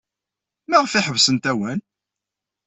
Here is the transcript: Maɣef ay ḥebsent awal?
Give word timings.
Maɣef 0.69 0.93
ay 0.93 1.03
ḥebsent 1.07 1.49
awal? 1.51 1.79